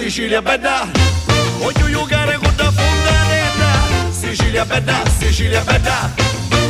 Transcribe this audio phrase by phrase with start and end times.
[0.00, 0.88] Sicilia bella,
[1.58, 4.10] Voglio giocare con la fontanella.
[4.10, 6.10] Sicilia bella, Sicilia bella.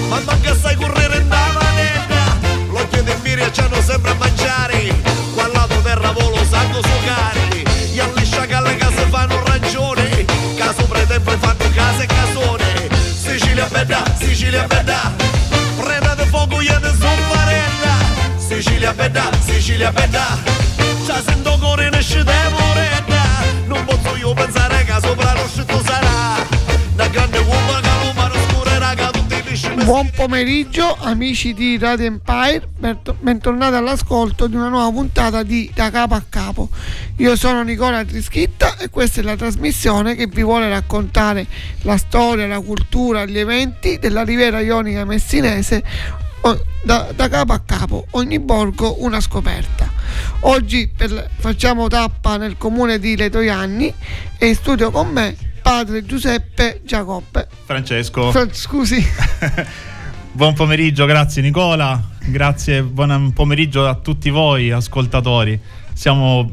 [0.09, 2.37] Ma manca sai correre in manetta.
[2.67, 4.93] L'occhio di Miria ci hanno sempre a mangiare.
[5.33, 7.63] Qua al lato terra volo sanno suocare.
[7.95, 10.25] E alle sciacalle che si fanno ragione.
[10.57, 12.89] Caso pretempo fanno case e casone.
[13.15, 15.15] Sicilia bella, Sicilia bella.
[15.81, 17.95] Preda di fuoco io di soffarella.
[18.37, 20.37] Sicilia bella, Sicilia bella.
[21.07, 22.70] Già sento cuore ne scende morena
[29.85, 35.91] Buon pomeriggio amici di Radio Empire, Bento- bentornati all'ascolto di una nuova puntata di Da
[35.91, 36.69] Capo a Capo.
[37.17, 41.47] Io sono Nicola Trischitta e questa è la trasmissione che vi vuole raccontare
[41.83, 45.83] la storia, la cultura, gli eventi della Riviera Ionica Messinese
[46.83, 49.90] da, da capo a capo, ogni borgo una scoperta.
[50.41, 53.93] Oggi per- facciamo tappa nel comune di Letoianni
[54.39, 57.47] e in studio con me padre Giuseppe Giacobbe.
[57.65, 58.31] Francesco.
[58.31, 59.05] Fra- scusi.
[60.33, 65.59] Buon pomeriggio, grazie Nicola, grazie, buon pomeriggio a tutti voi ascoltatori.
[65.93, 66.51] Siamo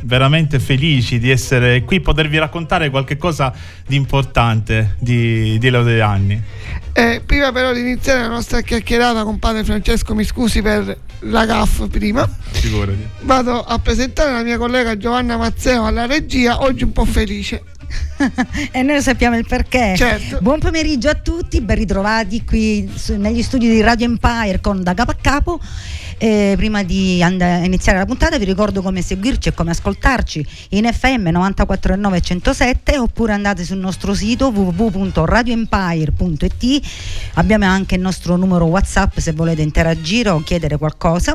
[0.00, 3.52] veramente felici di essere qui, potervi raccontare qualche cosa
[3.86, 6.40] di importante di, di Leo degli anni.
[6.94, 11.46] Eh, prima però di iniziare la nostra chiacchierata con padre Francesco, mi scusi per la
[11.46, 13.06] gaff prima, Figurati.
[13.22, 17.62] vado a presentare la mia collega Giovanna Mazzeo alla regia, oggi un po' felice.
[18.72, 19.94] e noi sappiamo il perché.
[19.96, 20.38] Certo.
[20.40, 24.94] Buon pomeriggio a tutti, ben ritrovati qui su- negli studi di Radio Empire con Da
[24.94, 25.60] Capo a Capo.
[26.18, 30.88] Eh, prima di and- iniziare la puntata vi ricordo come seguirci e come ascoltarci in
[30.90, 36.86] FM 94.9 107 oppure andate sul nostro sito www.radioempire.it
[37.34, 41.34] abbiamo anche il nostro numero whatsapp se volete interagire o chiedere qualcosa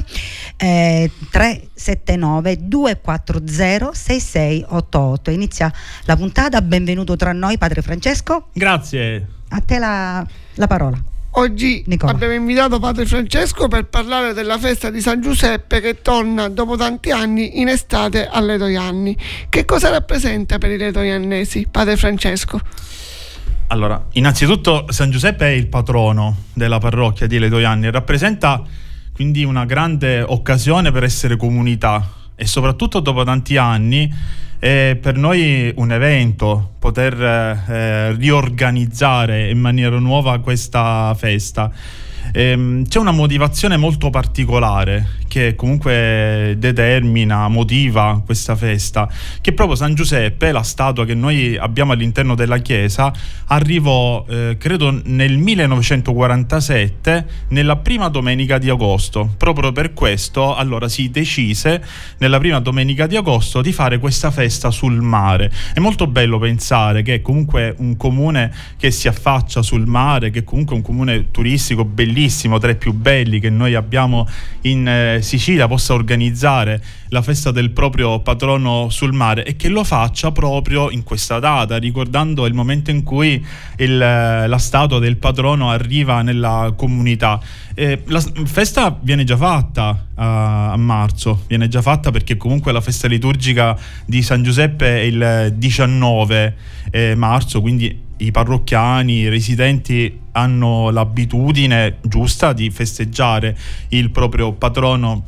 [0.55, 5.71] eh, 379 240 6688 inizia
[6.05, 8.47] la puntata benvenuto tra noi padre Francesco.
[8.53, 9.27] Grazie.
[9.49, 11.01] a te la, la parola
[11.39, 12.13] Oggi Nicola.
[12.13, 17.11] abbiamo invitato padre Francesco per parlare della festa di San Giuseppe che torna dopo tanti
[17.11, 19.15] anni in estate a Letoianni.
[19.47, 22.59] Che cosa rappresenta per i letoiannesi, padre Francesco?
[23.67, 28.63] Allora, innanzitutto San Giuseppe è il patrono della parrocchia di Letoianni e rappresenta
[29.13, 32.03] quindi una grande occasione per essere comunità
[32.39, 34.13] e soprattutto dopo tanti anni
[34.59, 41.71] è per noi un evento poter eh, riorganizzare in maniera nuova questa festa.
[42.31, 49.07] Ehm, c'è una motivazione molto particolare che comunque determina, motiva questa festa,
[49.39, 53.13] che proprio San Giuseppe, la statua che noi abbiamo all'interno della chiesa,
[53.45, 59.35] arrivò eh, credo nel 1947 nella prima domenica di agosto.
[59.37, 61.83] Proprio per questo allora si decise
[62.17, 65.51] nella prima domenica di agosto di fare questa festa sul mare.
[65.73, 70.73] È molto bello pensare che comunque un comune che si affaccia sul mare, che comunque
[70.73, 74.27] è un comune turistico bellissimo, tra i più belli che noi abbiamo
[74.61, 79.83] in eh, Sicilia, possa organizzare la festa del proprio patrono sul mare e che lo
[79.83, 83.45] faccia proprio in questa data, ricordando il momento in cui
[83.77, 87.39] il, eh, la statua del patrono arriva nella comunità.
[87.75, 92.81] Eh, la festa viene già fatta a, a marzo, viene già fatta perché comunque la
[92.81, 96.55] festa liturgica di San Giuseppe è il 19
[96.89, 103.57] eh, marzo, quindi i parrocchiani, i residenti hanno l'abitudine giusta di festeggiare
[103.89, 105.25] il proprio patrono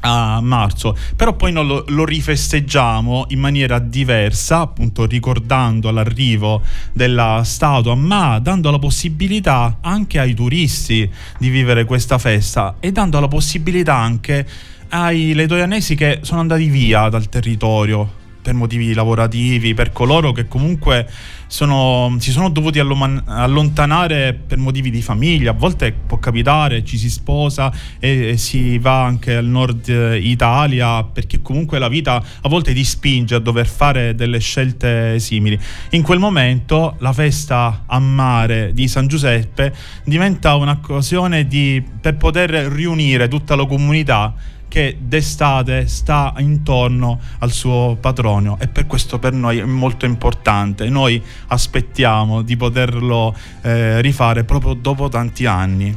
[0.00, 7.94] a marzo, però poi lo, lo rifesteggiamo in maniera diversa, appunto ricordando l'arrivo della statua,
[7.94, 13.96] ma dando la possibilità anche ai turisti di vivere questa festa e dando la possibilità
[13.96, 14.46] anche
[14.90, 21.08] ai letoianesi che sono andati via dal territorio per motivi lavorativi, per coloro che comunque
[21.48, 25.50] sono- si sono dovuti allontanare per motivi di famiglia.
[25.50, 29.88] A volte può capitare, ci si sposa e, e si va anche al nord
[30.20, 35.58] Italia perché comunque la vita a volte ti spinge a dover fare delle scelte simili.
[35.90, 42.50] In quel momento la festa a mare di San Giuseppe diventa un'occasione di, per poter
[42.50, 44.34] riunire tutta la comunità
[44.68, 50.88] che d'estate sta intorno al suo patrono e per questo per noi è molto importante.
[50.88, 55.96] Noi aspettiamo di poterlo eh, rifare proprio dopo tanti anni.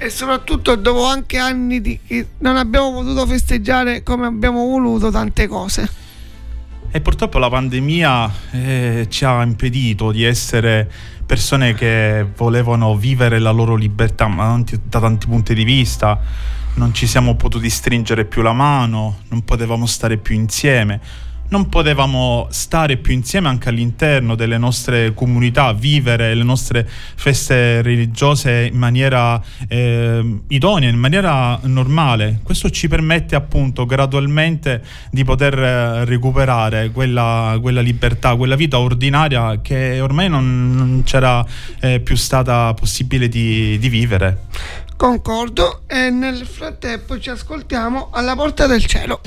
[0.00, 5.46] E soprattutto dopo anche anni di che non abbiamo potuto festeggiare come abbiamo voluto tante
[5.48, 6.06] cose.
[6.90, 10.90] E purtroppo la pandemia eh, ci ha impedito di essere
[11.26, 16.18] persone che volevano vivere la loro libertà ma da tanti punti di vista.
[16.78, 21.00] Non ci siamo potuti stringere più la mano, non potevamo stare più insieme.
[21.50, 28.68] non potevamo stare più insieme anche all'interno delle nostre comunità, vivere le nostre feste religiose
[28.70, 32.40] in maniera eh, idonea, in maniera normale.
[32.42, 39.60] Questo ci permette appunto gradualmente di poter eh, recuperare quella, quella libertà, quella vita ordinaria
[39.62, 41.44] che ormai non, non c'era
[41.80, 44.86] eh, più stata possibile di, di vivere.
[44.98, 49.20] Concordo e nel frattempo ci ascoltiamo alla porta del cielo.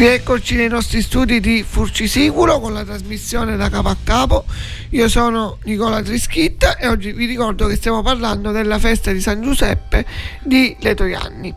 [0.00, 4.46] Rieccoci nei nostri studi di Furcisicolo con la trasmissione da capo a capo.
[4.92, 9.42] Io sono Nicola Trischitta e oggi vi ricordo che stiamo parlando della festa di San
[9.42, 10.06] Giuseppe
[10.42, 11.54] di Letoianni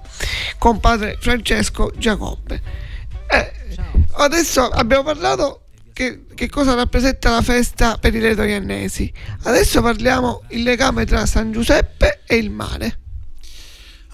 [0.58, 2.62] con padre Francesco Giacobbe.
[3.30, 3.52] Eh,
[4.16, 9.10] adesso abbiamo parlato che, che, cosa rappresenta la festa per i letoiannesi.
[9.44, 13.03] Adesso parliamo il legame tra San Giuseppe e il mare.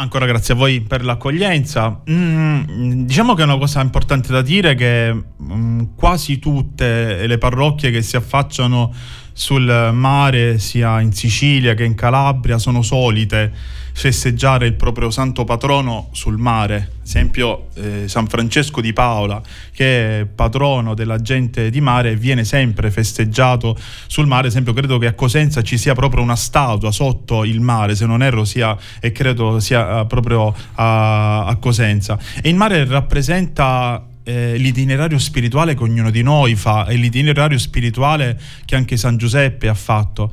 [0.01, 2.01] Ancora grazie a voi per l'accoglienza.
[2.09, 7.91] Mm, diciamo che è una cosa importante da dire che mm, quasi tutte le parrocchie
[7.91, 8.93] che si affacciano
[9.33, 13.51] sul mare, sia in Sicilia che in Calabria, sono solite
[13.99, 16.91] festeggiare il proprio santo patrono sul mare.
[17.03, 19.41] Esempio eh, San Francesco di Paola,
[19.73, 23.77] che è patrono della gente di mare, viene sempre festeggiato
[24.07, 24.47] sul mare.
[24.47, 28.23] Esempio, credo che a Cosenza ci sia proprio una statua sotto il mare, se non
[28.23, 32.17] erro, sia, e credo sia uh, proprio a, a Cosenza.
[32.41, 38.39] E il mare rappresenta eh, l'itinerario spirituale che ognuno di noi fa e l'itinerario spirituale
[38.63, 40.31] che anche San Giuseppe ha fatto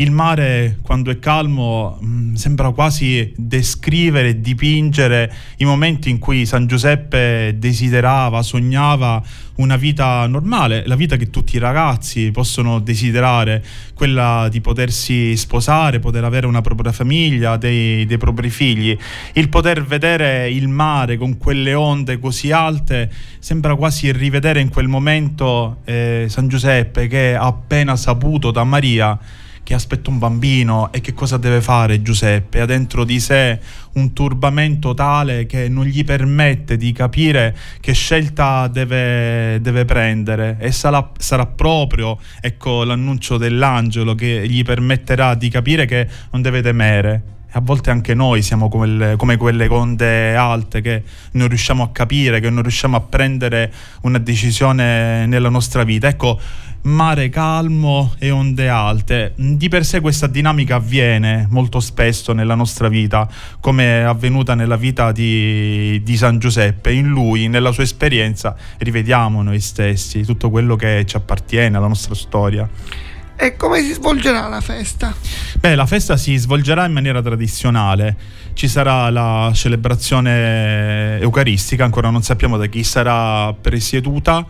[0.00, 6.66] il mare quando è calmo mm, sembra quasi descrivere dipingere i momenti in cui San
[6.66, 9.22] Giuseppe desiderava, sognava
[9.56, 13.64] una vita normale, la vita che tutti i ragazzi possono desiderare,
[13.94, 18.96] quella di potersi sposare, poter avere una propria famiglia, dei, dei propri figli.
[19.32, 24.86] Il poter vedere il mare con quelle onde così alte sembra quasi rivedere in quel
[24.86, 29.18] momento eh, San Giuseppe che ha appena saputo da Maria
[29.68, 32.62] che aspetta un bambino e che cosa deve fare Giuseppe?
[32.62, 33.60] Ha dentro di sé
[33.92, 40.72] un turbamento tale che non gli permette di capire che scelta deve, deve prendere e
[40.72, 47.22] sarà, sarà proprio ecco, l'annuncio dell'angelo che gli permetterà di capire che non deve temere.
[47.52, 51.90] A volte anche noi siamo come, le, come, quelle onde alte che non riusciamo a
[51.90, 53.72] capire, che non riusciamo a prendere
[54.02, 56.08] una decisione nella nostra vita.
[56.08, 56.38] Ecco,
[56.82, 59.32] mare calmo e onde alte.
[59.36, 63.28] Di per sé questa dinamica avviene molto spesso nella nostra vita,
[63.60, 66.92] come è avvenuta nella vita di, di San Giuseppe.
[66.92, 72.14] In lui, nella sua esperienza, rivediamo noi stessi, tutto quello che ci appartiene alla nostra
[72.14, 72.68] storia.
[73.40, 75.14] E come si svolgerà la festa?
[75.60, 78.16] Beh, la festa si svolgerà in maniera tradizionale.
[78.52, 84.44] Ci sarà la celebrazione eucaristica, ancora non sappiamo da chi sarà presieduta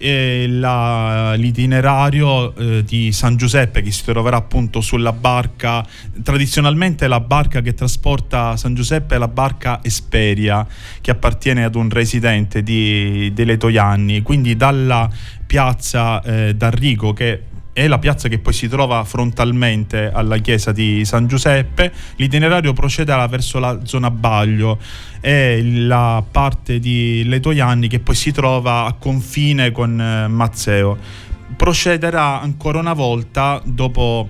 [0.00, 5.86] la, l'itinerario eh, di San Giuseppe che si troverà appunto sulla barca,
[6.22, 10.66] tradizionalmente la barca che trasporta San Giuseppe è la barca Esperia
[11.00, 15.08] che appartiene ad un residente di, dei Letoianni, quindi dalla
[15.46, 21.04] piazza eh, d'Arrigo che è la piazza che poi si trova frontalmente alla chiesa di
[21.04, 21.92] San Giuseppe.
[22.16, 24.78] L'itinerario procederà verso la zona Baglio
[25.20, 30.96] e la parte di Letoianni che poi si trova a confine con eh, Mazzeo.
[31.56, 34.28] Procederà ancora una volta dopo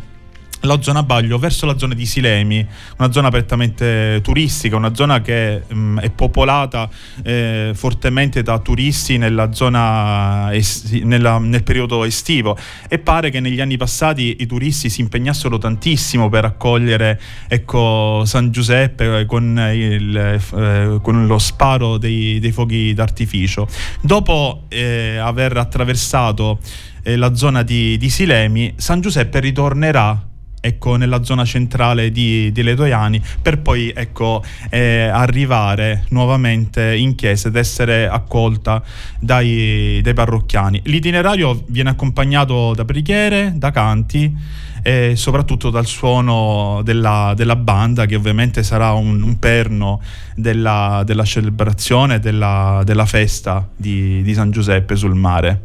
[0.63, 2.67] la zona Baglio verso la zona di Silemi,
[2.99, 6.89] una zona prettamente turistica, una zona che mh, è popolata
[7.23, 12.57] eh, fortemente da turisti nella zona esti- nella, nel periodo estivo
[12.89, 18.51] e pare che negli anni passati i turisti si impegnassero tantissimo per accogliere ecco, San
[18.51, 23.69] Giuseppe con, il, eh, con lo sparo dei, dei, fuochi d'artificio.
[24.01, 26.59] Dopo eh, aver attraversato
[27.03, 30.29] eh, la zona di, di Silemi, San Giuseppe ritornerà
[30.61, 37.49] ecco, nella zona centrale di, di Letoiani per poi ecco, eh, arrivare nuovamente in chiesa
[37.49, 38.83] ed essere accolta
[39.19, 40.83] dai, dai parrocchiani.
[40.85, 48.15] L'itinerario viene accompagnato da preghiere, da canti e soprattutto dal suono della, della banda che
[48.15, 50.01] ovviamente sarà un, un perno
[50.35, 55.61] della, della celebrazione della, della festa di, di San Giuseppe sul mare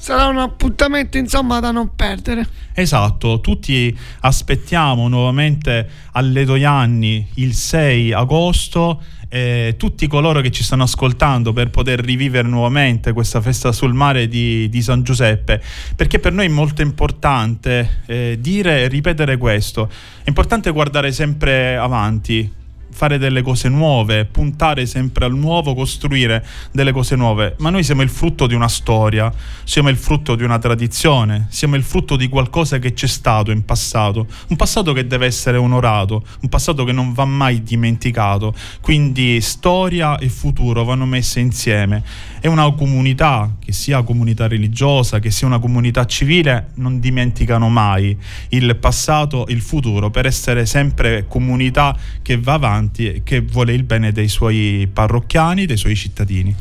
[0.00, 2.48] sarà un appuntamento insomma da non perdere.
[2.72, 10.82] Esatto, tutti aspettiamo nuovamente alle Doianni il 6 agosto eh, tutti coloro che ci stanno
[10.82, 15.62] ascoltando per poter rivivere nuovamente questa festa sul mare di, di San Giuseppe,
[15.94, 19.88] perché per noi è molto importante eh, dire e ripetere questo,
[20.22, 22.50] è importante guardare sempre avanti,
[22.90, 27.54] fare delle cose nuove, puntare sempre al nuovo, costruire delle cose nuove.
[27.58, 29.32] Ma noi siamo il frutto di una storia,
[29.64, 33.64] siamo il frutto di una tradizione, siamo il frutto di qualcosa che c'è stato in
[33.64, 38.54] passato, un passato che deve essere onorato, un passato che non va mai dimenticato.
[38.80, 42.02] Quindi storia e futuro vanno messe insieme.
[42.40, 48.16] E una comunità, che sia comunità religiosa, che sia una comunità civile, non dimenticano mai
[48.48, 53.40] il passato e il futuro per essere sempre comunità che va avanti avanti e che
[53.40, 56.54] vuole il bene dei suoi parrocchiani, dei suoi cittadini.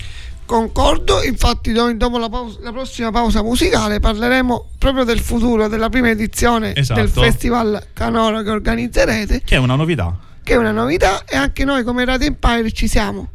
[0.45, 6.09] Concordo, infatti dopo la, pausa, la, prossima pausa musicale parleremo proprio del futuro della prima
[6.09, 6.99] edizione esatto.
[6.99, 9.41] del Festival Canora che organizzerete.
[9.45, 10.17] Che è una novità.
[10.41, 13.29] Che è una novità e anche noi come Radio Empire ci siamo.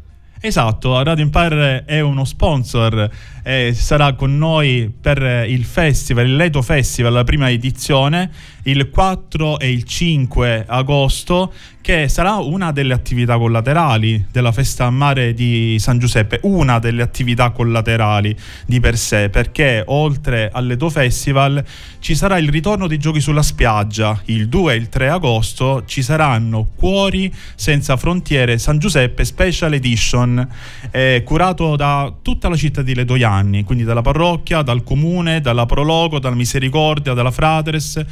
[0.45, 3.09] Esatto, Radio Empire è uno sponsor
[3.41, 8.29] e sarà con noi per il festival, il Leto Festival, la prima edizione,
[8.65, 14.89] il 4 e il 5 agosto, che sarà una delle attività collaterali della festa a
[14.89, 20.89] mare di San Giuseppe, una delle attività collaterali di per sé, perché oltre al Leto
[20.89, 21.63] Festival
[21.99, 26.01] ci sarà il ritorno dei giochi sulla spiaggia, il 2 e il 3 agosto ci
[26.01, 30.47] saranno Cuori senza frontiere San Giuseppe Special Edition,
[30.89, 35.65] eh, curato da tutta la città di Letoiano anni, quindi dalla parrocchia, dal comune, dalla
[35.65, 38.03] Prologo, dalla Misericordia, dalla Fratres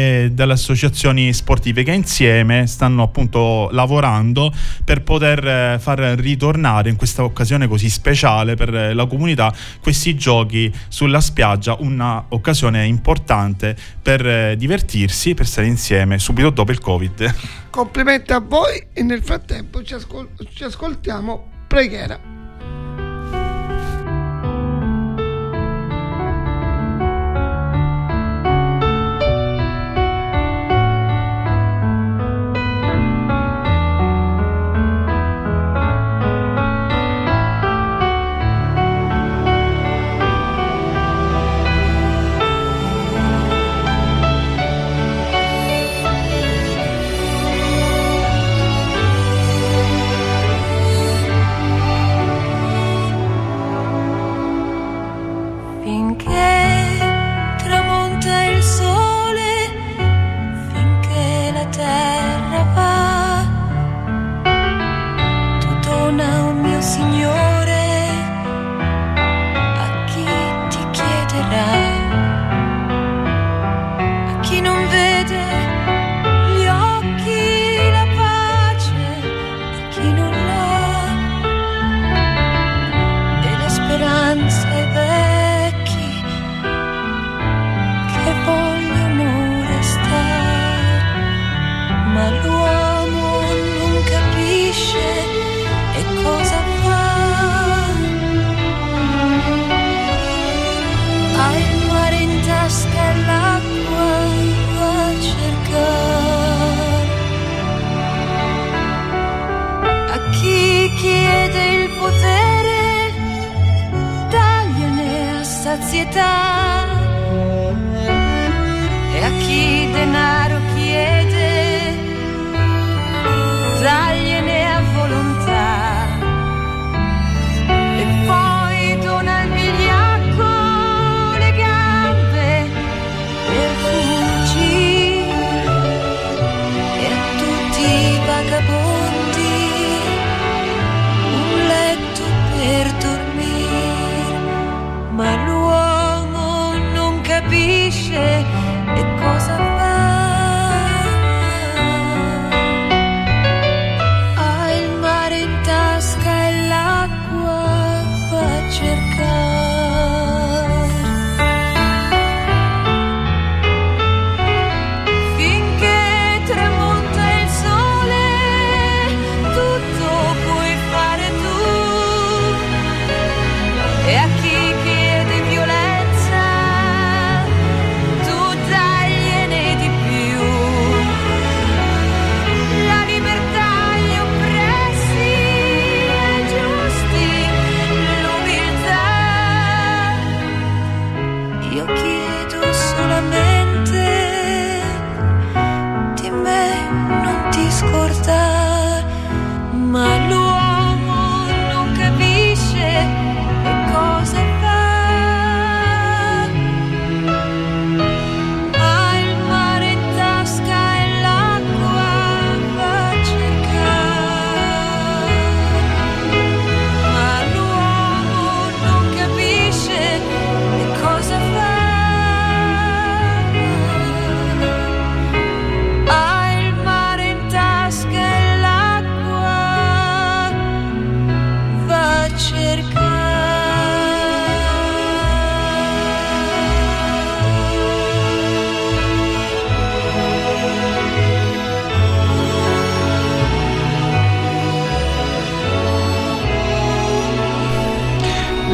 [0.00, 4.52] e dalle associazioni sportive che insieme stanno appunto lavorando
[4.84, 10.72] per poter eh, far ritornare in questa occasione così speciale per la comunità questi giochi
[10.88, 17.34] sulla spiaggia, un'occasione importante per eh, divertirsi, per stare insieme subito dopo il Covid.
[17.70, 22.39] Complimenti a voi e nel frattempo ci, ascol- ci ascoltiamo preghiera.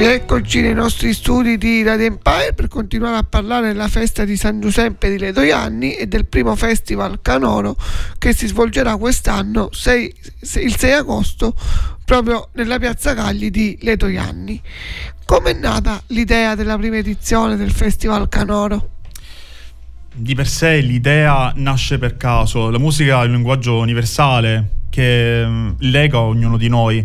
[0.09, 4.61] Eccoci nei nostri studi di Radio Empire per continuare a parlare della festa di San
[4.61, 7.77] Giuseppe di Ledoianni e del primo festival canoro
[8.16, 10.14] che si svolgerà quest'anno 6,
[10.62, 11.55] il 6 agosto
[12.05, 14.62] proprio nella piazza Cagli di Ledoianni.
[15.25, 18.90] Com'è nata l'idea della prima edizione del festival canoro?
[20.14, 25.71] Di per sé l'idea nasce per caso, la musica è un linguaggio universale che mm,
[25.79, 27.05] lega ognuno di noi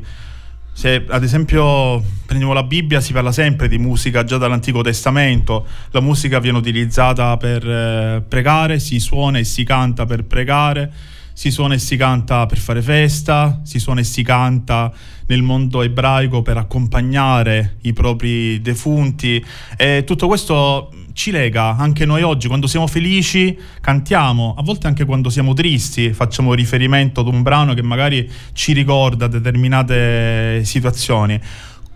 [0.73, 5.99] se ad esempio prendiamo la Bibbia si parla sempre di musica già dall'Antico Testamento, la
[5.99, 10.91] musica viene utilizzata per eh, pregare, si suona e si canta per pregare,
[11.33, 14.91] si suona e si canta per fare festa, si suona e si canta
[15.27, 19.43] nel mondo ebraico per accompagnare i propri defunti.
[19.77, 25.05] E tutto questo ci lega anche noi oggi, quando siamo felici cantiamo, a volte anche
[25.05, 31.39] quando siamo tristi facciamo riferimento ad un brano che magari ci ricorda determinate situazioni.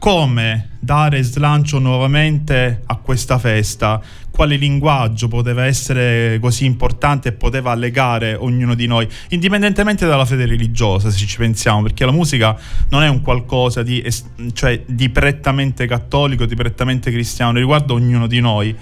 [0.06, 4.00] Come dare slancio nuovamente a questa festa?
[4.30, 10.46] Quale linguaggio poteva essere così importante e poteva legare ognuno di noi, indipendentemente dalla fede
[10.46, 12.56] religiosa, se ci pensiamo, perché la musica
[12.90, 14.08] non è un qualcosa di,
[14.54, 18.78] cioè, di prettamente cattolico, di prettamente cristiano, riguarda ognuno di noi.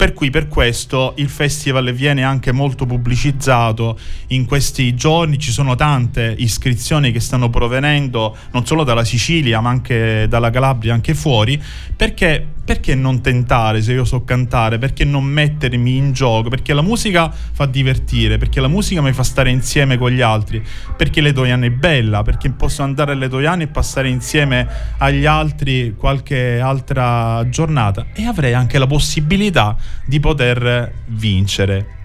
[0.03, 3.97] Per cui per questo il festival viene anche molto pubblicizzato.
[4.27, 9.69] In questi giorni, ci sono tante iscrizioni che stanno provenendo non solo dalla Sicilia ma
[9.69, 11.57] anche dalla Calabria, anche fuori,
[11.95, 14.78] perché perché non tentare se io so cantare?
[14.78, 16.49] Perché non mettermi in gioco?
[16.49, 20.63] Perché la musica fa divertire, perché la musica mi fa stare insieme con gli altri,
[20.95, 25.95] perché le Doiane è bella, perché posso andare alle Doiane e passare insieme agli altri
[25.97, 32.02] qualche altra giornata e avrei anche la possibilità di poter vincere.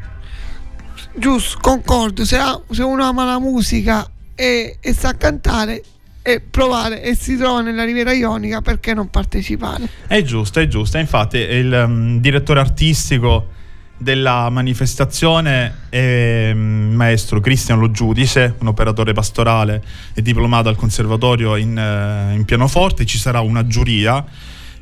[1.15, 2.39] Giusto, concordo, se,
[2.71, 5.83] se uno ama la musica e, e sa cantare
[6.29, 9.89] e provare e si trova nella Riviera Ionica perché non partecipare?
[10.07, 10.99] È giusto è giusto.
[10.99, 13.57] Infatti il um, direttore artistico
[13.97, 21.57] della manifestazione è um, maestro Cristian Lo Giudice un operatore pastorale e diplomato al conservatorio
[21.57, 23.07] in, uh, in pianoforte.
[23.07, 24.23] Ci sarà una giuria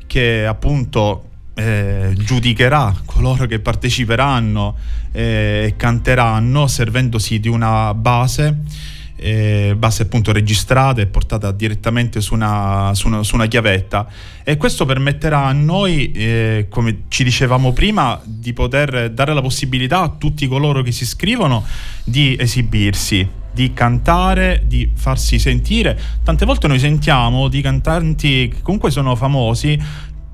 [0.05, 4.75] che appunto eh, giudicherà coloro che parteciperanno
[5.13, 8.55] eh, e eh, canteranno servendosi di una base
[9.17, 14.07] eh, base appunto registrata e portata direttamente su una, su, una, su una, chiavetta
[14.43, 20.01] e questo permetterà a noi, eh, come ci dicevamo prima, di poter dare la possibilità
[20.01, 21.65] a tutti coloro che si iscrivono
[22.03, 25.99] di esibirsi di cantare, di farsi sentire.
[26.23, 29.81] Tante volte noi sentiamo di cantanti che comunque sono famosi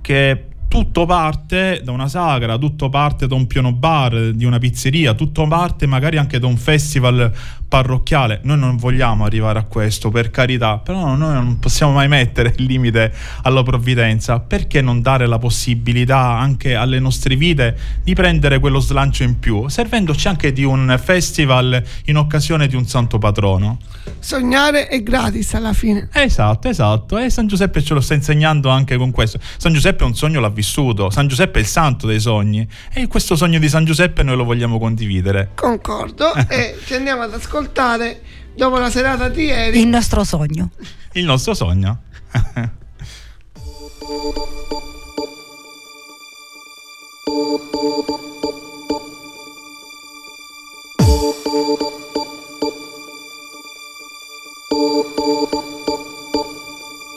[0.01, 5.13] che tutto parte da una sagra, tutto parte da un piano bar, di una pizzeria,
[5.13, 7.31] tutto parte magari anche da un festival
[7.73, 8.39] parrocchiale.
[8.43, 12.65] Noi non vogliamo arrivare a questo, per carità, però noi non possiamo mai mettere il
[12.65, 14.37] limite alla provvidenza.
[14.37, 19.67] Perché non dare la possibilità anche alle nostre vite di prendere quello slancio in più,
[19.69, 23.79] servendoci anche di un festival in occasione di un santo patrono?
[24.19, 26.09] Sognare è gratis alla fine.
[26.13, 27.17] Esatto, esatto.
[27.17, 29.39] E San Giuseppe ce lo sta insegnando anche con questo.
[29.57, 31.09] San Giuseppe un sogno l'ha vissuto.
[31.09, 32.67] San Giuseppe è il santo dei sogni.
[32.93, 35.49] E questo sogno di San Giuseppe noi lo vogliamo condividere.
[35.55, 36.35] Concordo.
[36.47, 38.21] e ci andiamo ad ascoltare ascoltare
[38.55, 40.71] dopo la serata di ieri il nostro sogno.
[41.13, 42.01] Il nostro sogno.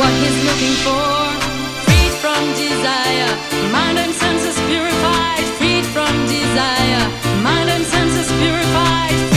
[0.00, 1.12] what he's looking for.
[1.84, 3.32] Freed from desire,
[3.70, 5.44] mind and senses purified.
[5.58, 7.04] Freed from desire,
[7.42, 9.29] mind and senses purified.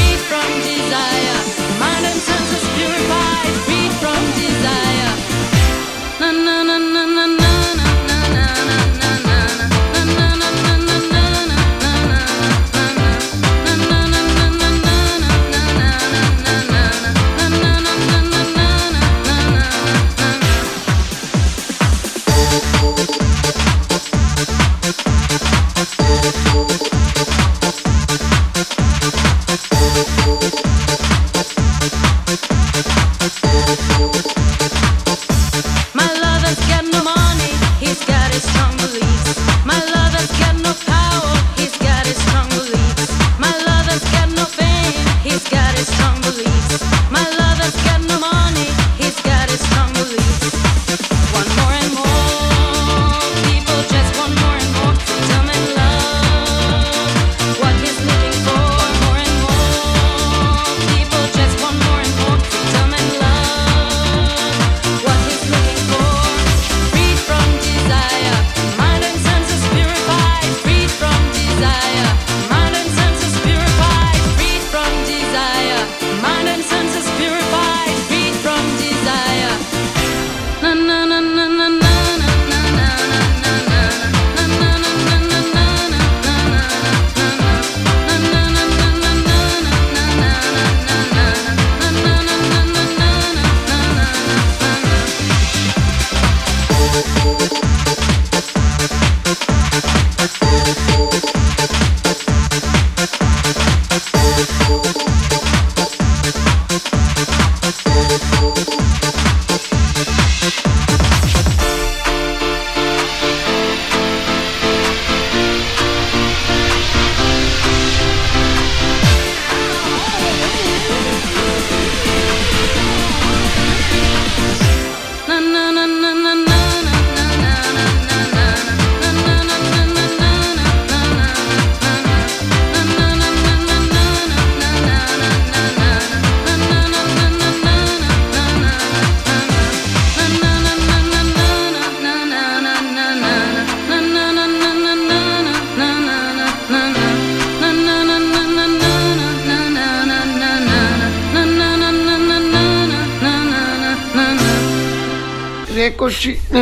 [81.04, 81.83] Na na na na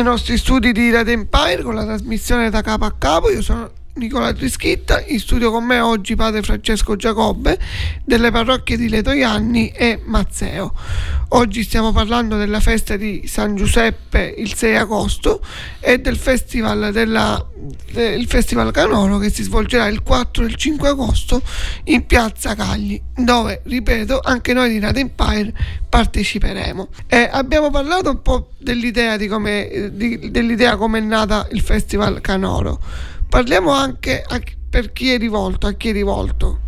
[0.02, 3.30] nei nostri studi di Radio Empire con la trasmissione da capo a capo.
[3.30, 7.56] Io sono Nicola Trischitta, in studio con me oggi padre Francesco Giacobbe
[8.04, 10.74] delle parrocchie di Letoianni e Mazzeo.
[11.34, 15.40] Oggi stiamo parlando della festa di San Giuseppe il 6 agosto
[15.80, 17.42] e del festival, della,
[17.90, 21.40] del festival Canoro che si svolgerà il 4 e il 5 agosto
[21.84, 25.54] in piazza Cagli, dove, ripeto, anche noi di Radio Empire
[25.88, 26.88] parteciperemo.
[27.06, 32.20] E abbiamo parlato un po' dell'idea di come, di- dell'idea come è nata il festival
[32.20, 32.78] Canoro.
[33.26, 34.38] Parliamo anche a
[34.72, 36.61] per chi è rivolto, a chi è rivolto.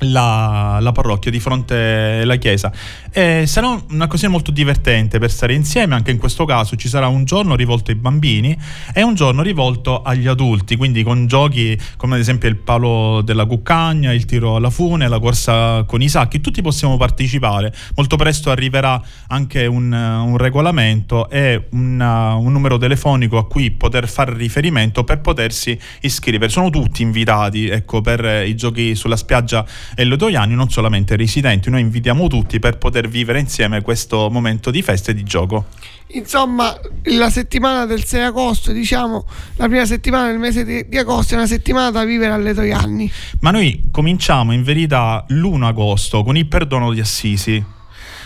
[0.00, 2.72] la, la, parrocchia di fronte alla chiesa.
[3.12, 7.24] E sarà un'occasione molto divertente per stare insieme anche in questo caso ci sarà un
[7.24, 8.56] giorno rivolto ai bambini
[8.94, 13.46] e un giorno rivolto agli adulti quindi con giochi come ad esempio il palo della
[13.46, 17.72] cuccagna il tiro alla fune la corsa con i sacchi tutti possiamo partecipare.
[17.96, 24.08] Molto presto arriverà anche un, un regolamento e una, un numero telefonico a cui poter
[24.08, 26.50] fare riferimento per potersi iscrivere.
[26.50, 31.70] Sono tutti invitati ecco per i giochi sulla spiaggia e Lodoiani, non solamente residenti.
[31.70, 35.66] Noi invitiamo tutti per poter vivere insieme questo momento di festa e di gioco.
[36.12, 39.26] Insomma, la settimana del 6 agosto, diciamo,
[39.56, 43.10] la prima settimana del mese di, di agosto è una settimana da vivere a Letoianni.
[43.40, 47.64] Ma noi cominciamo in verità l'1 agosto con il perdono di Assisi.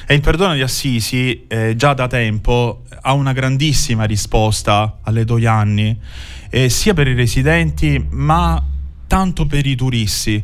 [0.07, 5.99] E il perdono di Assisi eh, già da tempo ha una grandissima risposta alle Toianni,
[6.51, 8.63] eh, sia per i residenti ma
[9.07, 10.43] tanto per i turisti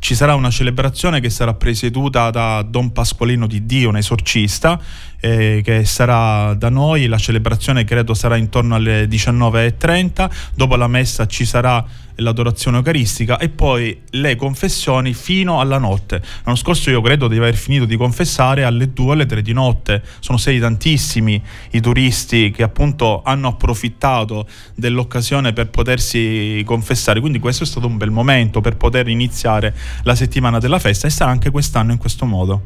[0.00, 4.80] ci sarà una celebrazione che sarà presieduta da Don Pasqualino di Dio, un esorcista,
[5.20, 7.06] eh, che sarà da noi.
[7.06, 10.30] La celebrazione credo sarà intorno alle 19.30.
[10.54, 11.84] Dopo la messa ci sarà
[12.20, 16.22] l'adorazione eucaristica e poi le confessioni fino alla notte.
[16.44, 20.02] L'anno scorso io credo di aver finito di confessare alle 2 alle 3 di notte.
[20.20, 27.64] Sono stati tantissimi i turisti che appunto hanno approfittato dell'occasione per potersi confessare, quindi questo
[27.64, 31.50] è stato un bel momento per poter iniziare la settimana della festa e sarà anche
[31.50, 32.62] quest'anno in questo modo.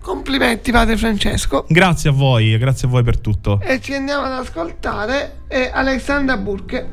[0.00, 1.66] Complimenti padre Francesco.
[1.68, 3.60] Grazie a voi, grazie a voi per tutto.
[3.60, 6.86] E ci andiamo ad ascoltare eh, Alexandra Burke.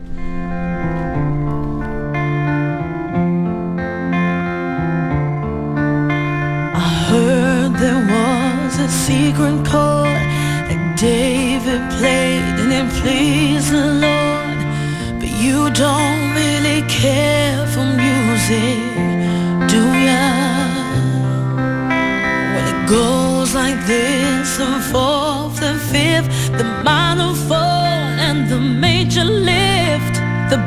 [7.80, 10.22] there was a secret chord
[10.68, 14.60] that David played and it pleased the Lord.
[15.20, 18.80] But you don't really care for music,
[22.88, 30.16] goes like this, the fourth and fifth, the minor fall and the major lift,
[30.50, 30.60] the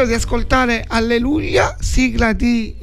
[0.00, 2.74] Finito di ascoltare Alleluia, sigla di,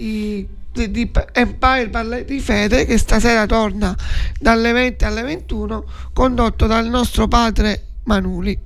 [0.71, 3.95] di, di Empire Ballet di Fede che stasera torna
[4.39, 8.57] dalle 20 alle 21 condotto dal nostro padre Manuli.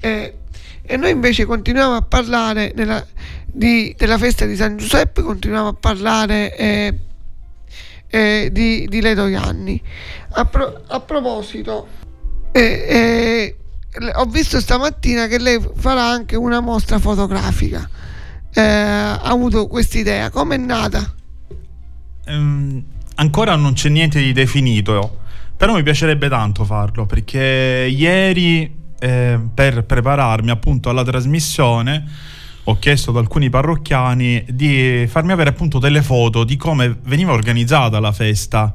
[0.00, 0.34] Eh,
[0.80, 3.04] e noi invece continuiamo a parlare nella,
[3.44, 6.98] di, della festa di San Giuseppe, continuiamo a parlare eh,
[8.06, 9.82] eh, di, di Ledo Ianni.
[10.30, 11.88] A, pro, a proposito,
[12.52, 13.56] eh, eh,
[14.14, 17.88] ho visto stamattina che lei farà anche una mostra fotografica.
[18.52, 21.14] Eh, ha avuto questa idea, com'è nata?
[22.26, 22.82] Um,
[23.16, 25.18] ancora non c'è niente di definito,
[25.56, 32.04] però mi piacerebbe tanto farlo perché ieri eh, per prepararmi appunto alla trasmissione
[32.64, 38.00] ho chiesto ad alcuni parrocchiani di farmi avere appunto delle foto di come veniva organizzata
[38.00, 38.72] la festa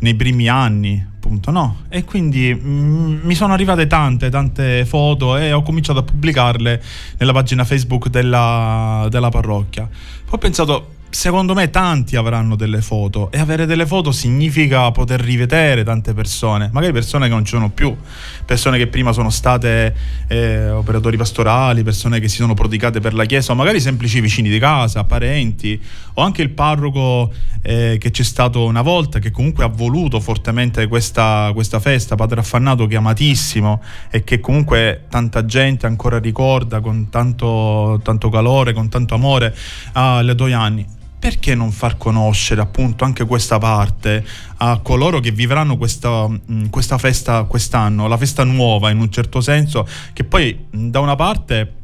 [0.00, 1.82] nei primi anni, appunto, no?
[1.88, 6.82] E quindi mh, mm, mi sono arrivate tante, tante foto e ho cominciato a pubblicarle
[7.18, 9.88] nella pagina Facebook della, della parrocchia.
[9.88, 15.20] Poi ho pensato, secondo me tanti avranno delle foto e avere delle foto significa poter
[15.20, 17.96] rivedere tante persone, magari persone che non ci sono più,
[18.44, 19.94] persone che prima sono state
[20.26, 24.50] eh, operatori pastorali, persone che si sono prodigate per la chiesa o magari semplici vicini
[24.50, 25.80] di casa, parenti
[26.14, 30.88] o anche il parroco eh, che c'è stato una volta che comunque ha voluto fortemente
[30.88, 36.80] questa, questa festa, padre affannato che è amatissimo e che comunque tanta gente ancora ricorda
[36.80, 39.54] con tanto, tanto calore, con tanto amore
[39.92, 44.22] alle due anni perché non far conoscere appunto anche questa parte
[44.58, 49.40] a coloro che vivranno questa, mm, questa festa quest'anno, la festa nuova in un certo
[49.40, 51.83] senso, che poi da una parte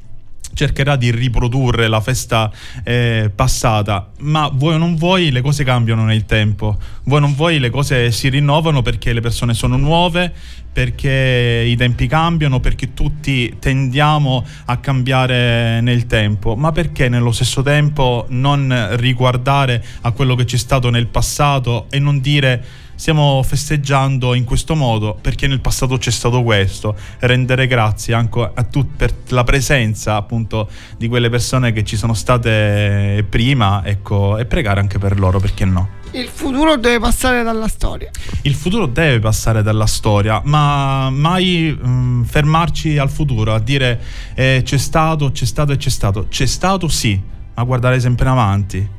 [0.54, 2.50] cercherà di riprodurre la festa
[2.84, 7.34] eh, passata, ma vuoi o non vuoi le cose cambiano nel tempo, vuoi o non
[7.34, 10.32] vuoi le cose si rinnovano perché le persone sono nuove,
[10.72, 17.62] perché i tempi cambiano, perché tutti tendiamo a cambiare nel tempo, ma perché nello stesso
[17.62, 24.34] tempo non riguardare a quello che c'è stato nel passato e non dire stiamo festeggiando
[24.34, 29.14] in questo modo perché nel passato c'è stato questo, rendere grazie anche a tutti per
[29.28, 34.98] la presenza appunto di quelle persone che ci sono state prima, ecco, e pregare anche
[34.98, 35.88] per loro, perché no?
[36.10, 38.10] Il futuro deve passare dalla storia.
[38.42, 43.98] Il futuro deve passare dalla storia, ma mai mh, mm, fermarci al futuro, a dire
[44.34, 46.26] eh, c'è stato, c'è stato e c'è stato.
[46.28, 47.18] C'è stato sì,
[47.54, 48.98] ma guardare sempre in avanti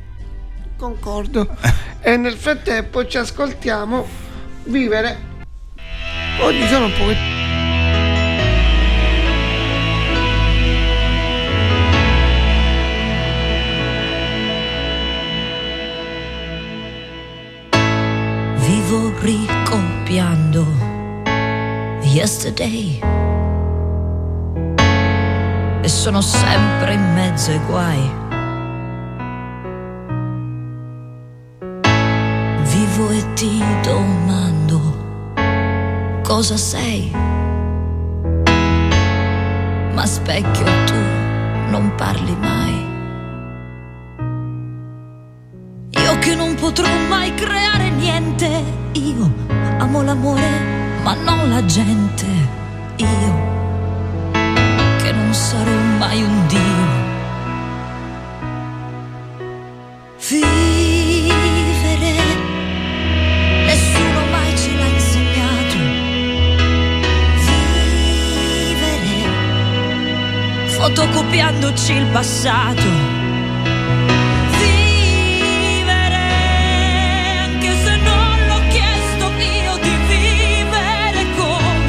[0.82, 1.46] concordo.
[2.02, 4.04] e nel frattempo ci ascoltiamo
[4.64, 5.30] Vivere.
[6.40, 7.30] Oggi sono un po'...
[18.66, 20.66] Vivo ricopiando
[22.02, 22.98] yesterday
[25.80, 28.21] e sono sempre in mezzo ai guai
[36.42, 37.08] cosa sei.
[39.94, 41.00] Ma specchio tu
[41.70, 42.74] non parli mai.
[46.02, 48.50] Io che non potrò mai creare niente,
[48.94, 49.32] io
[49.78, 50.50] amo l'amore
[51.04, 52.26] ma non la gente,
[52.96, 53.32] io
[55.00, 56.92] che non sarò mai un Dio.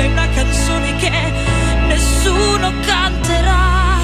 [0.06, 1.12] Una canzone che
[1.88, 4.00] nessuno canterà.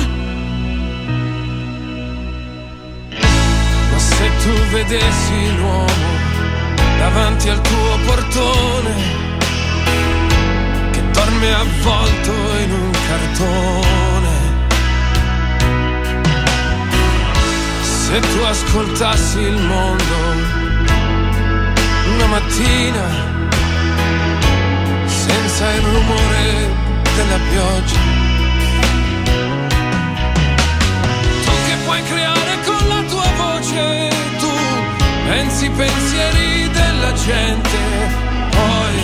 [3.92, 5.88] Ma se tu vedessi l'uomo
[6.98, 8.94] davanti al tuo portone,
[10.92, 12.32] che dorme avvolto
[12.64, 14.18] in un cartone
[18.10, 20.16] Se tu ascoltassi il mondo
[22.16, 23.05] una mattina
[25.05, 26.74] senza il rumore
[27.16, 27.99] della pioggia.
[31.45, 34.51] Tu che puoi creare con la tua voce, tu
[35.28, 37.78] pensi i pensieri della gente,
[38.49, 38.97] poi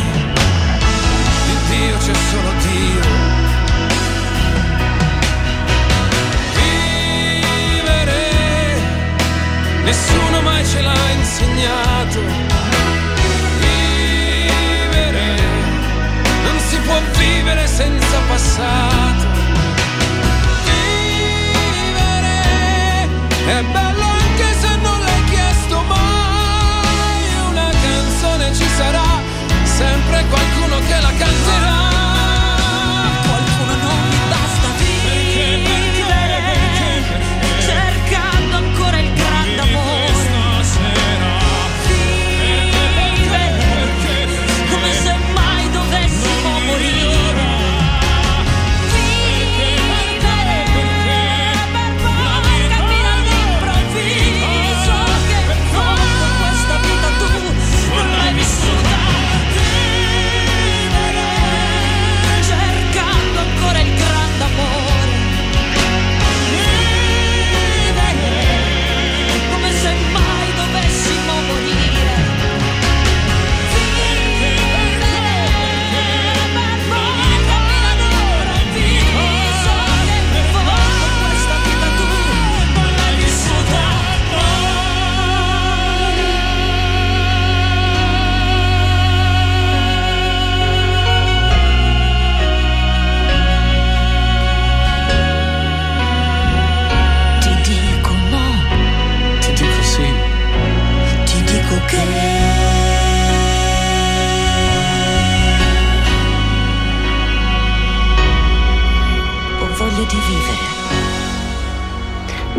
[1.52, 3.25] in Dio c'è solo Dio
[9.86, 12.20] nessuno mai ce l'ha insegnato.
[13.62, 15.28] Vivere,
[16.44, 19.26] non si può vivere senza passato.
[20.66, 22.38] Vivere
[23.58, 27.26] è bello anche se non l'hai chiesto mai.
[27.52, 29.10] Una canzone ci sarà,
[29.64, 31.65] sempre qualcuno che la canterà.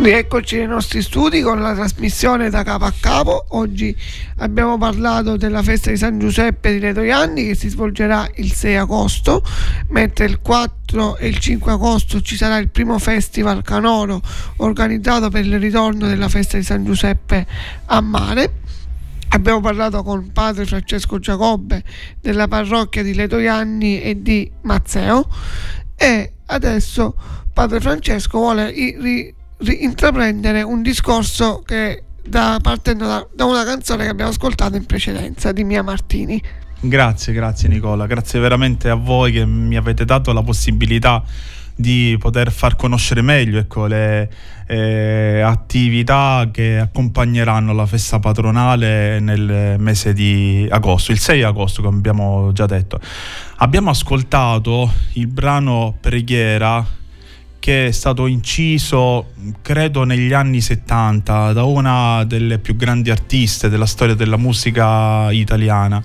[0.07, 3.43] Rieccoci nei nostri studi con la trasmissione da capo a capo.
[3.49, 3.93] Oggi
[4.37, 9.43] abbiamo parlato della festa di San Giuseppe di Letoianni che si svolgerà il 6 agosto,
[9.89, 14.21] mentre il 4 e il 5 agosto ci sarà il primo festival canoro
[14.59, 17.45] organizzato per il ritorno della festa di San Giuseppe
[17.87, 18.59] a mare.
[19.31, 21.83] Abbiamo parlato con padre Francesco Giacobbe
[22.21, 25.27] della parrocchia di Letoianni e di Mazzeo
[25.97, 27.13] e adesso
[27.51, 34.09] padre Francesco vuole ri- intraprendere un discorso che da, partendo da, da una canzone che
[34.09, 36.41] abbiamo ascoltato in precedenza di Mia Martini.
[36.79, 41.23] Grazie, grazie Nicola, grazie veramente a voi che mi avete dato la possibilità
[41.79, 44.29] di poter far conoscere meglio ecco, le
[44.65, 51.97] eh, attività che accompagneranno la festa patronale nel mese di agosto, il 6 agosto come
[51.97, 52.99] abbiamo già detto.
[53.57, 56.85] Abbiamo ascoltato il brano Preghiera
[57.67, 63.85] che è stato inciso, credo, negli anni 70 da una delle più grandi artiste della
[63.85, 66.01] storia della musica italiana.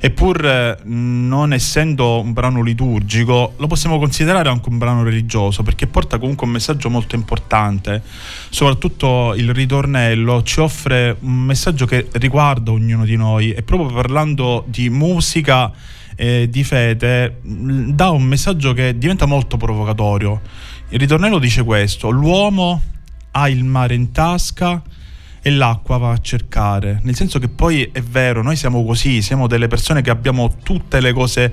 [0.00, 5.86] Eppur eh, non essendo un brano liturgico lo possiamo considerare anche un brano religioso perché
[5.86, 8.00] porta comunque un messaggio molto importante.
[8.48, 14.64] Soprattutto il ritornello ci offre un messaggio che riguarda ognuno di noi e proprio parlando
[14.68, 15.70] di musica
[16.16, 20.40] e di fede dà un messaggio che diventa molto provocatorio
[20.94, 22.80] il ritornello dice questo l'uomo
[23.32, 24.80] ha il mare in tasca
[25.42, 27.00] e l'acqua va a cercare.
[27.02, 31.00] Nel senso che poi è vero, noi siamo così, siamo delle persone che abbiamo tutte
[31.00, 31.52] le cose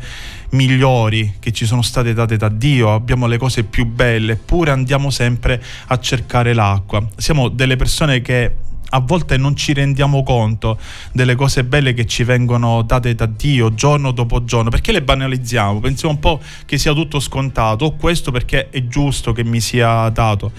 [0.51, 5.09] migliori che ci sono state date da Dio, abbiamo le cose più belle, eppure andiamo
[5.09, 7.05] sempre a cercare l'acqua.
[7.17, 8.55] Siamo delle persone che
[8.93, 10.77] a volte non ci rendiamo conto
[11.11, 15.79] delle cose belle che ci vengono date da Dio giorno dopo giorno, perché le banalizziamo,
[15.79, 20.09] pensiamo un po' che sia tutto scontato, o questo perché è giusto che mi sia
[20.09, 20.51] dato.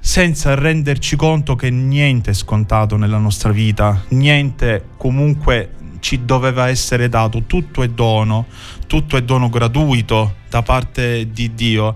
[0.00, 7.08] Senza renderci conto che niente è scontato nella nostra vita, niente comunque ci doveva essere
[7.08, 8.46] dato, tutto è dono,
[8.86, 11.94] tutto è dono gratuito da parte di Dio.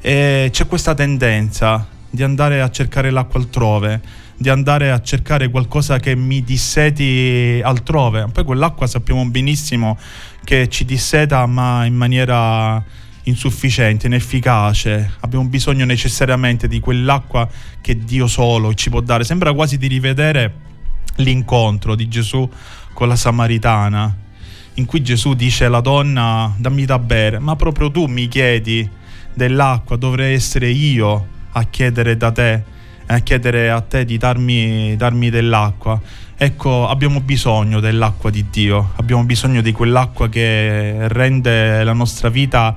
[0.00, 4.00] E c'è questa tendenza di andare a cercare l'acqua altrove,
[4.36, 8.26] di andare a cercare qualcosa che mi disseti altrove.
[8.32, 9.98] Poi quell'acqua sappiamo benissimo
[10.44, 12.82] che ci disseta ma in maniera
[13.24, 17.48] insufficiente, inefficace, abbiamo bisogno necessariamente di quell'acqua
[17.80, 19.24] che Dio solo ci può dare.
[19.24, 20.54] Sembra quasi di rivedere
[21.16, 22.48] l'incontro di Gesù
[22.92, 24.14] con la Samaritana,
[24.74, 28.88] in cui Gesù dice alla donna dammi da bere, ma proprio tu mi chiedi
[29.32, 32.62] dell'acqua, dovrei essere io a chiedere da te,
[33.06, 36.00] a chiedere a te di darmi, darmi dell'acqua.
[36.36, 42.74] Ecco, abbiamo bisogno dell'acqua di Dio, abbiamo bisogno di quell'acqua che rende la nostra vita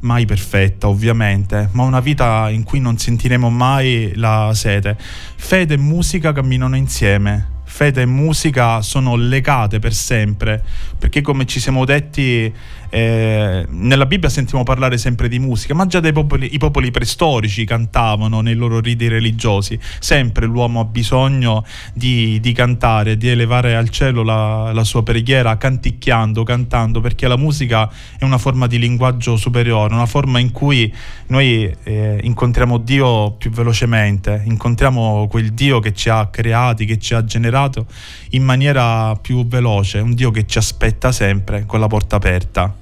[0.00, 4.96] mai perfetta ovviamente, ma una vita in cui non sentiremo mai la sete.
[4.98, 10.62] Fede e musica camminano insieme, fede e musica sono legate per sempre,
[10.98, 12.52] perché come ci siamo detti
[12.94, 17.64] eh, nella Bibbia sentiamo parlare sempre di musica, ma già dai popoli, i popoli preistorici
[17.64, 19.78] cantavano nei loro riti religiosi.
[19.98, 21.64] Sempre l'uomo ha bisogno
[21.94, 27.38] di, di cantare, di elevare al cielo la, la, sua preghiera canticchiando, cantando, perché la
[27.38, 30.94] musica è una forma di linguaggio superiore, una forma in cui
[31.28, 37.14] noi eh, incontriamo Dio più velocemente, incontriamo quel Dio che ci ha creati, che ci
[37.14, 37.24] ha
[37.62, 37.86] generato
[38.30, 42.74] in maniera più veloce, un Dio che ci aspetta sempre con la porta aperta.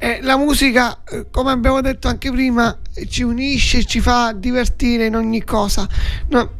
[0.00, 2.76] Eh, la musica, eh, come abbiamo detto anche prima,
[3.08, 5.88] ci unisce, ci fa divertire in ogni cosa.
[6.28, 6.52] No,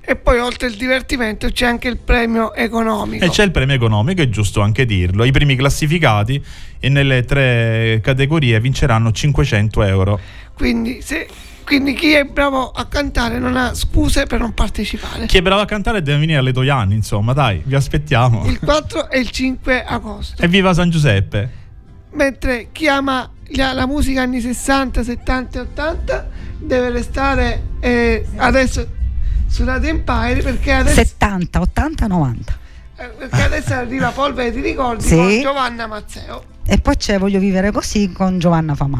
[0.01, 3.23] E poi oltre il divertimento c'è anche il premio economico.
[3.23, 5.23] E c'è il premio economico, è giusto anche dirlo.
[5.23, 6.43] I primi classificati
[6.81, 10.19] e nelle tre categorie vinceranno 500 euro.
[10.53, 11.29] Quindi se
[11.63, 15.25] quindi chi è bravo a cantare non ha scuse per non partecipare.
[15.25, 18.45] Chi è bravo a cantare deve venire alle Toiani, insomma, dai, vi aspettiamo.
[18.45, 20.41] Il 4 e il 5 agosto.
[20.41, 21.59] Evviva San Giuseppe!
[22.13, 28.85] Mentre chi ama la, la musica anni 60, 70 e 80 deve restare eh, adesso
[29.47, 32.57] su Radio Empire perché adesso, 70, 80, 90.
[32.97, 35.15] eh, perché adesso arriva Polvere di ricordi Sì.
[35.15, 36.43] con Giovanna Mazzeo.
[36.65, 38.99] E poi c'è Voglio vivere così con Giovanna Famà.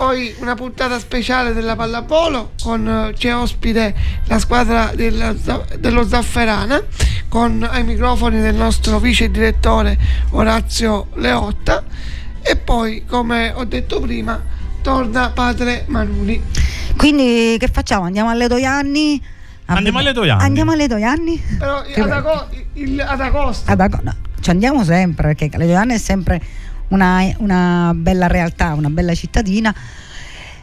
[0.00, 3.94] Poi una puntata speciale della pallavolo con eh, c'è ospite
[4.28, 5.34] la squadra della
[5.78, 6.82] dello Zafferana
[7.28, 9.98] con ai microfoni del nostro vice direttore
[10.30, 11.84] Orazio Leotta
[12.40, 14.42] e poi come ho detto prima
[14.80, 16.42] torna padre Manuli.
[16.96, 18.06] Quindi che facciamo?
[18.06, 19.22] Andiamo alle Toianni?
[19.66, 20.42] Andiamo alle Toianni.
[20.42, 21.42] Andiamo alle Toianni?
[21.58, 25.92] Però ad, ago- il- ad agosto Ad ago- no, ci andiamo sempre perché le Toianni
[25.92, 26.40] è sempre
[26.90, 29.74] una, una bella realtà, una bella cittadina.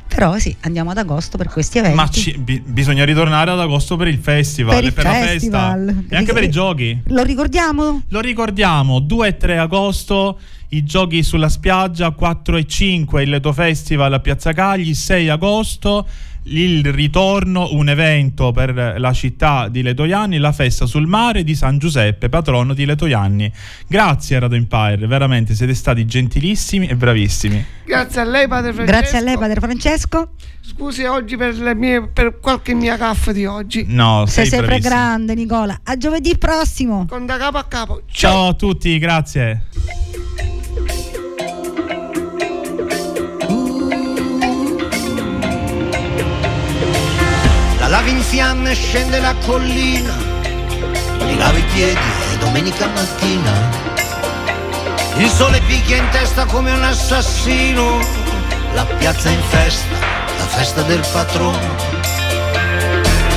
[0.08, 1.98] Però sì, andiamo ad agosto per questi eventi.
[1.98, 5.86] Ma ci- bi- bisogna ritornare ad agosto per il festival, Per il la festival.
[5.86, 7.02] festa e anche per i giochi.
[7.08, 8.04] Lo ricordiamo?
[8.08, 13.52] Lo ricordiamo, 2 e 3 agosto i giochi sulla spiaggia, 4 e 5 il Leto
[13.52, 16.08] Festival a Piazza Cagli, 6 agosto
[16.50, 21.78] il ritorno, un evento per la città di Letoianni, la festa sul mare di San
[21.78, 23.52] Giuseppe, patrono di Letoianni.
[23.88, 27.66] Grazie Radio Empire, veramente siete stati gentilissimi e bravissimi.
[27.86, 30.30] grazie a lei padre Francesco Grazie a lei, Padre Francesco.
[30.62, 34.68] scusi oggi per, le mie, per qualche mia gaffa di oggi No, Sei sei sempre
[34.80, 34.96] bravissimo.
[34.96, 35.80] grande, Nicola.
[35.84, 37.06] A giovedì prossimo.
[37.08, 39.64] con da capo a capo Ciao a tutti, grazie.
[48.08, 50.16] Lavi in fiamme scende la collina,
[51.18, 52.00] ti lavi i piedi
[52.32, 53.52] e domenica mattina.
[55.18, 58.00] Il sole picchia in testa come un assassino,
[58.74, 59.94] la piazza in festa,
[60.38, 61.76] la festa del patrono.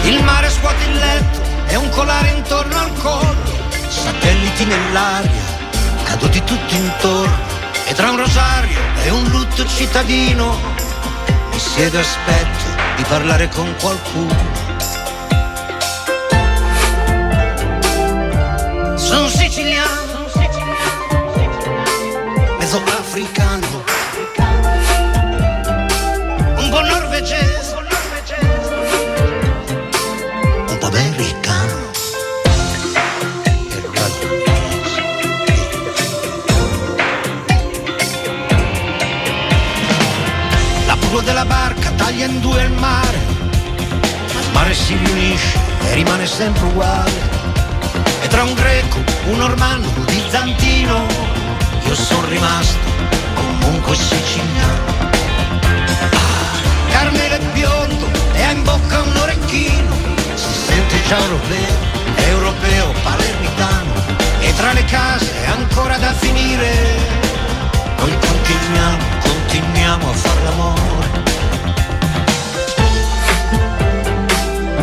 [0.05, 3.53] Il mare scuote il letto e un colare intorno al collo,
[3.89, 5.43] satelliti nell'aria,
[6.05, 7.39] caduti tutti intorno.
[7.87, 10.57] E tra un rosario e un lutto cittadino,
[11.51, 14.37] mi siedo e aspetto di parlare con qualcuno.
[18.97, 20.29] Sono siciliano,
[22.59, 23.80] mezzo africano,
[41.21, 43.19] La prua della barca taglia in due il mare,
[44.33, 47.13] ma il mare si riunisce e rimane sempre uguale.
[48.23, 51.05] E tra un greco, un normanno, un bizantino,
[51.85, 52.79] io sono rimasto
[53.35, 54.79] comunque siciliano.
[56.11, 59.95] Ah, Carmelo è biondo e ha in bocca un orecchino,
[60.35, 61.77] si sente già europeo,
[62.29, 63.93] europeo, palermitano,
[64.39, 67.19] e tra le case è ancora da finire.
[67.99, 69.20] Noi continuiamo,
[69.51, 71.11] continuiamo a far l'amore.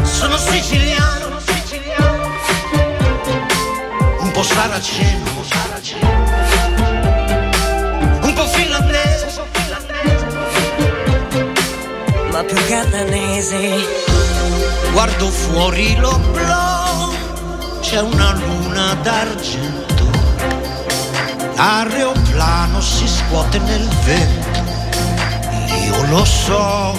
[0.03, 1.39] Sono siciliano,
[4.19, 5.23] un po' saraceno,
[8.21, 9.41] un po' finlandese,
[12.31, 13.85] ma più catanese.
[14.91, 17.13] guardo fuori l'oblò,
[17.79, 20.09] c'è una luna d'argento,
[21.55, 24.46] l'aeroplano si scuote nel vento,
[26.09, 26.95] lo so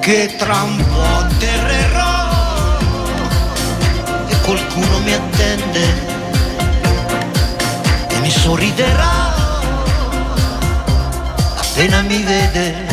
[0.00, 2.12] che tra un po' atterrerò
[4.28, 5.84] e qualcuno mi attende
[8.08, 9.34] e mi sorriderà
[11.56, 12.83] appena mi vede.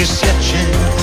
[0.00, 0.99] Piano piano che